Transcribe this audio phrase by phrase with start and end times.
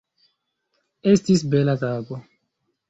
[1.13, 2.23] Esits bela tago.